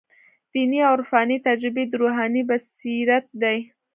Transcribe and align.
دیني 0.51 0.79
او 0.85 0.89
عرفاني 0.95 1.37
تجربې 1.47 1.83
د 1.87 1.93
روحاني 2.01 2.41
بصیرت 2.49 3.25
دي. 3.41 3.57